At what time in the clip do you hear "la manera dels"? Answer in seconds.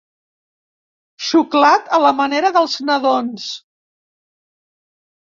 2.05-2.81